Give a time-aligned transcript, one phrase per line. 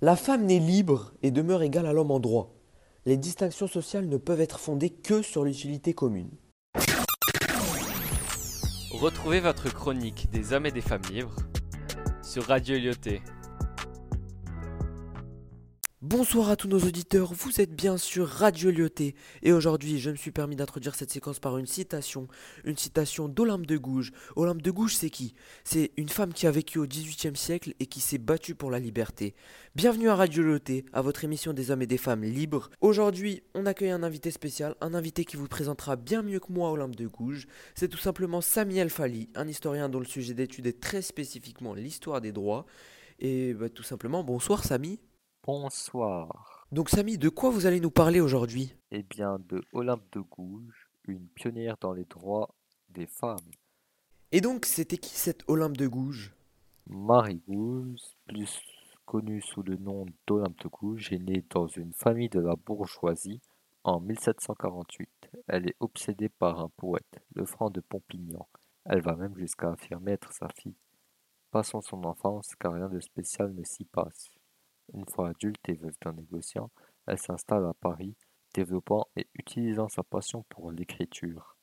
[0.00, 2.54] La femme naît libre et demeure égale à l'homme en droit.
[3.04, 6.30] Les distinctions sociales ne peuvent être fondées que sur l'utilité commune.
[8.92, 11.34] Retrouvez votre chronique des hommes et des femmes libres
[12.22, 13.22] sur Radio Lyoté.
[16.10, 20.16] Bonsoir à tous nos auditeurs, vous êtes bien sur Radio Lyoté et aujourd'hui je me
[20.16, 22.28] suis permis d'introduire cette séquence par une citation,
[22.64, 24.12] une citation d'Olympe de Gouges.
[24.34, 25.34] Olympe de Gouges c'est qui?
[25.64, 28.78] C'est une femme qui a vécu au XVIIIe siècle et qui s'est battue pour la
[28.78, 29.34] liberté.
[29.74, 32.70] Bienvenue à Radio Lyoté, à votre émission des hommes et des femmes libres.
[32.80, 36.70] Aujourd'hui on accueille un invité spécial, un invité qui vous présentera bien mieux que moi
[36.70, 37.46] Olympe de Gouges.
[37.74, 41.74] C'est tout simplement Sami El Fali, un historien dont le sujet d'étude est très spécifiquement
[41.74, 42.64] l'histoire des droits.
[43.20, 45.00] Et bah, tout simplement bonsoir Sami.
[45.48, 46.66] Bonsoir.
[46.72, 48.76] Donc Samy, de quoi vous allez nous parler aujourd'hui?
[48.90, 52.54] Eh bien, de Olympe de Gouges, une pionnière dans les droits
[52.90, 53.50] des femmes.
[54.30, 56.34] Et donc, c'était qui cette Olympe de Gouges?
[56.86, 58.60] Marie Gouges, plus
[59.06, 63.40] connue sous le nom d'Olympe de Gouges, est née dans une famille de la bourgeoisie
[63.84, 65.08] en 1748.
[65.46, 68.46] Elle est obsédée par un poète, le franc de Pompignan.
[68.84, 70.76] Elle va même jusqu'à affirmer être sa fille.
[71.50, 74.37] Passons son enfance, car rien de spécial ne s'y passe.
[74.94, 76.70] Une fois adulte et veuve d'un négociant,
[77.06, 78.14] elle s'installe à Paris,
[78.54, 81.56] développant et utilisant sa passion pour l'écriture.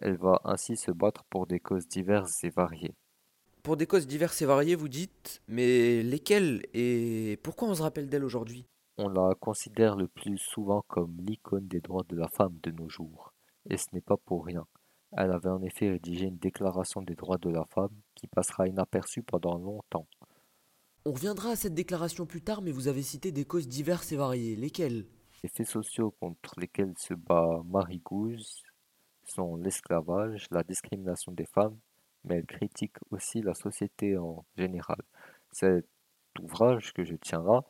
[0.00, 2.94] Elle va ainsi se battre pour des causes diverses et variées.
[3.62, 8.08] Pour des causes diverses et variées, vous dites, mais lesquelles et pourquoi on se rappelle
[8.08, 8.66] d'elle aujourd'hui?
[8.98, 12.88] On la considère le plus souvent comme l'icône des droits de la femme de nos
[12.88, 13.32] jours,
[13.70, 14.66] et ce n'est pas pour rien.
[15.16, 19.22] Elle avait en effet rédigé une déclaration des droits de la femme qui passera inaperçue
[19.22, 20.08] pendant longtemps.
[21.04, 24.16] On reviendra à cette déclaration plus tard, mais vous avez cité des causes diverses et
[24.16, 24.54] variées.
[24.54, 25.04] Lesquelles?
[25.42, 28.62] Les faits sociaux contre lesquels se bat Marie Gouze
[29.24, 31.76] sont l'esclavage, la discrimination des femmes,
[32.22, 35.02] mais elle critique aussi la société en général.
[35.50, 35.88] Cet
[36.40, 37.64] ouvrage que je tiens là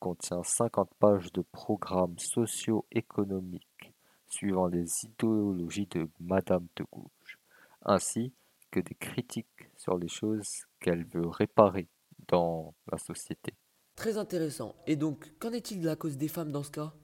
[0.00, 3.92] contient 50 pages de programmes socio-économiques
[4.28, 7.38] suivant les idéologies de Madame de Gouges,
[7.82, 8.32] ainsi
[8.70, 11.86] que des critiques sur les choses qu'elle veut réparer
[12.28, 13.54] dans la société.
[13.96, 14.76] Très intéressant.
[14.86, 16.94] Et donc, qu'en est-il de la cause des femmes dans ce cas?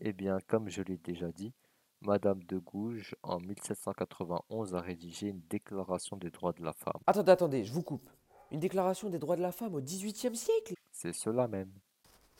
[0.00, 1.52] Eh bien, comme je l'ai déjà dit,
[2.00, 7.00] Madame de Gouges, en 1791, a rédigé une déclaration des droits de la femme.
[7.06, 8.10] Attendez, attendez, je vous coupe.
[8.50, 10.74] Une déclaration des droits de la femme au XVIIIe siècle?
[10.90, 11.70] C'est cela même.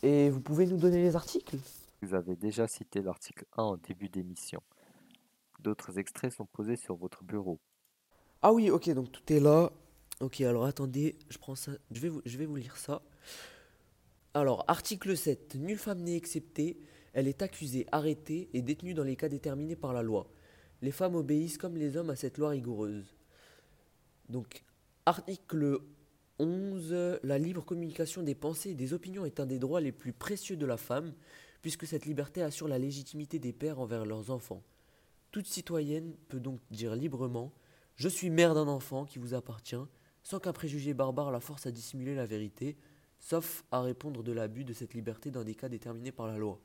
[0.02, 1.58] Et vous pouvez nous donner les articles?
[2.02, 4.62] Vous avez déjà cité l'article 1 en début d'émission.
[5.60, 7.60] D'autres extraits sont posés sur votre bureau.
[8.40, 9.70] Ah oui, ok, donc tout est là.
[10.20, 13.00] Ok, alors attendez, je prends ça, je vais vous, vais vous lire ça.
[14.34, 16.78] Alors, article 7, nulle femme n'est exceptée,
[17.14, 20.30] elle est accusée, arrêtée et détenue dans les cas déterminés par la loi.
[20.82, 23.16] Les femmes obéissent comme les hommes à cette loi rigoureuse.
[24.28, 24.62] Donc,
[25.06, 25.78] article
[26.38, 30.12] 11, la libre communication des pensées et des opinions est un des droits les plus
[30.12, 31.14] précieux de la femme,
[31.62, 34.62] puisque cette liberté assure la légitimité des pères envers leurs enfants.
[35.32, 37.52] Toute citoyenne peut donc dire librement
[37.96, 39.76] Je suis mère d'un enfant qui vous appartient,
[40.22, 42.76] sans qu'un préjugé barbare la force à dissimuler la vérité,
[43.18, 46.60] sauf à répondre de l'abus de cette liberté dans des cas déterminés par la loi.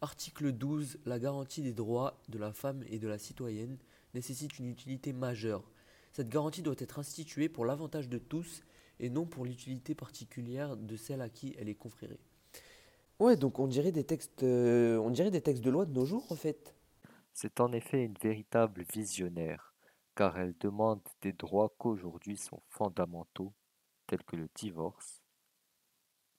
[0.00, 0.98] Article 12.
[1.06, 3.78] La garantie des droits de la femme et de la citoyenne
[4.14, 5.70] nécessite une utilité majeure.
[6.12, 8.62] Cette garantie doit être instituée pour l'avantage de tous
[9.00, 12.20] et non pour l'utilité particulière de celle à qui elle est conférée.
[13.18, 16.04] Ouais, donc on dirait des textes, euh, on dirait des textes de loi de nos
[16.04, 16.74] jours en fait.
[17.32, 19.74] C'est en effet une véritable visionnaire
[20.18, 23.52] car elle demande des droits qu'aujourd'hui sont fondamentaux,
[24.08, 25.22] tels que le divorce,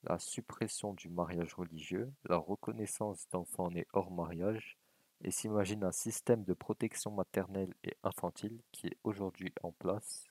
[0.03, 4.78] la suppression du mariage religieux, la reconnaissance d'enfants nés hors mariage,
[5.23, 10.25] et s'imagine un système de protection maternelle et infantile qui est aujourd'hui en place,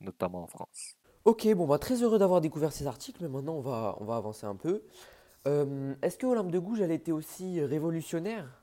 [0.00, 0.96] notamment en France.
[1.24, 4.14] Ok, bon, bah, très heureux d'avoir découvert ces articles, mais maintenant on va, on va
[4.14, 4.84] avancer un peu.
[5.48, 8.62] Euh, est-ce que Olympe de Gouges, elle était aussi révolutionnaire?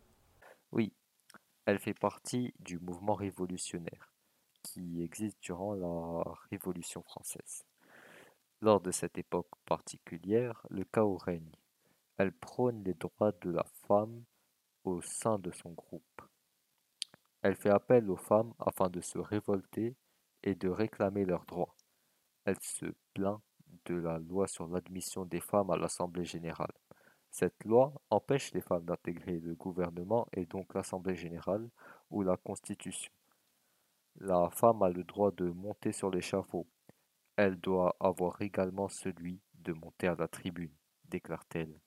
[0.71, 0.93] Oui,
[1.67, 4.13] elle fait partie du mouvement révolutionnaire
[4.63, 7.65] qui existe durant la Révolution française.
[8.61, 11.51] Lors de cette époque particulière, le chaos règne.
[12.15, 14.23] Elle prône les droits de la femme
[14.85, 16.21] au sein de son groupe.
[17.41, 19.97] Elle fait appel aux femmes afin de se révolter
[20.43, 21.75] et de réclamer leurs droits.
[22.45, 23.41] Elle se plaint
[23.83, 26.73] de la loi sur l'admission des femmes à l'Assemblée générale.
[27.39, 31.69] Cette loi empêche les femmes d'intégrer le gouvernement et donc l'Assemblée générale
[32.09, 33.13] ou la Constitution.
[34.19, 36.65] La femme a le droit de monter sur l'échafaud.
[37.35, 40.73] Elle doit avoir également celui de monter à la tribune,
[41.09, 41.79] déclare-t-elle.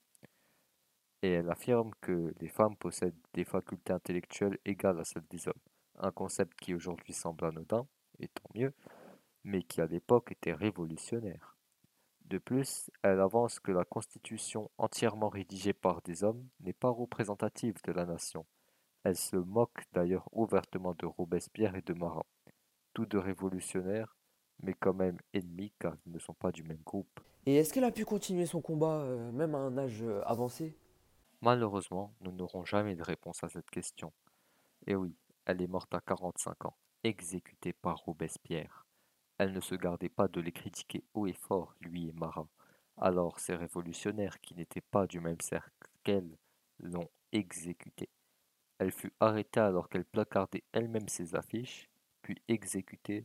[1.22, 5.54] Et elle affirme que les femmes possèdent des facultés intellectuelles égales à celles des hommes,
[5.98, 7.88] un concept qui aujourd'hui semble anodin,
[8.20, 8.72] et tant mieux,
[9.42, 11.56] mais qui à l'époque était révolutionnaire.
[12.30, 17.74] De plus, elle avance que la constitution entièrement rédigée par des hommes n'est pas représentative
[17.82, 18.46] de la nation.
[19.02, 22.26] Elle se moque d'ailleurs ouvertement de Robespierre et de Marat,
[22.94, 24.16] tous deux révolutionnaires,
[24.62, 27.18] mais quand même ennemis car ils ne sont pas du même groupe.
[27.46, 30.76] Et est-ce qu'elle a pu continuer son combat euh, même à un âge euh, avancé?
[31.40, 34.12] Malheureusement, nous n'aurons jamais de réponse à cette question.
[34.86, 35.16] Et oui,
[35.46, 38.86] elle est morte à 45 ans, exécutée par Robespierre.
[39.40, 42.46] Elle ne se gardait pas de les critiquer haut et fort, lui et Marat.
[42.98, 46.36] Alors ces révolutionnaires qui n'étaient pas du même cercle qu'elle
[46.78, 48.10] l'ont exécutée.
[48.76, 51.88] Elle fut arrêtée alors qu'elle placardait elle-même ses affiches,
[52.20, 53.24] puis exécutée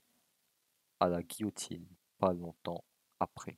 [1.01, 1.85] à la guillotine
[2.17, 2.85] pas longtemps
[3.19, 3.57] après.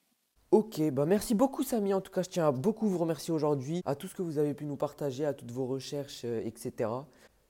[0.49, 1.93] Ok, bah merci beaucoup Samy.
[1.93, 4.39] En tout cas, je tiens à beaucoup vous remercier aujourd'hui, à tout ce que vous
[4.39, 6.89] avez pu nous partager, à toutes vos recherches, euh, etc.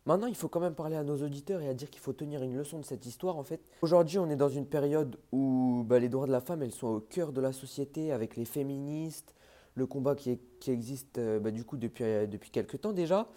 [0.07, 2.41] Maintenant, il faut quand même parler à nos auditeurs et à dire qu'il faut tenir
[2.41, 3.59] une leçon de cette histoire en fait.
[3.81, 6.87] Aujourd'hui, on est dans une période où bah, les droits de la femme, elles sont
[6.87, 9.35] au cœur de la société avec les féministes,
[9.75, 13.27] le combat qui, existe euh, bah, du coup depuis, euh, depuis quelques temps déjà.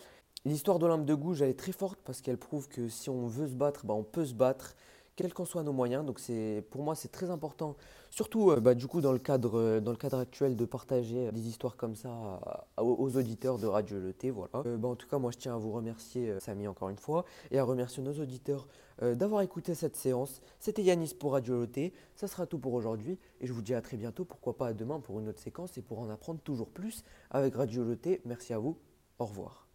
[0.44, 3.48] L'histoire d'Olympe de Gouges, elle est très forte parce qu'elle prouve que si on veut
[3.48, 4.76] se battre, bah, on peut se battre
[5.20, 6.04] quels qu'en soient nos moyens.
[6.04, 7.76] Donc c'est pour moi c'est très important,
[8.08, 11.30] surtout euh, bah, du coup dans le cadre euh, dans le cadre actuel de partager
[11.30, 12.40] des histoires comme ça
[12.78, 14.66] aux, auditeurs de Radio Le Voilà.
[14.66, 17.26] Euh, bah, en tout cas moi je tiens à vous remercier Samy encore une fois
[17.50, 18.66] et à remercier nos auditeurs
[19.02, 20.42] d'avoir écouté cette séance.
[20.58, 21.68] C'était Yanis pour Radio Le
[22.16, 24.26] Ça sera tout pour aujourd'hui et je vous dis à très bientôt.
[24.26, 27.54] Pourquoi pas à demain pour une autre séquence et pour en apprendre toujours plus avec
[27.54, 28.76] Radio Le Merci à vous.
[29.18, 29.66] Au revoir.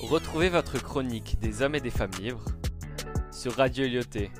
[0.00, 2.59] Retrouvez votre chronique des hommes et des femmes libres
[3.40, 4.30] sur Radio Lyoté.